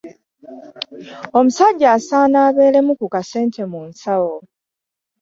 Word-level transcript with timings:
Omusajja 1.37 1.87
asaana 1.97 2.37
abeeremu 2.47 2.91
ku 2.99 3.05
kasente 3.13 3.61
mu 3.71 3.81
nsawo. 3.89 4.35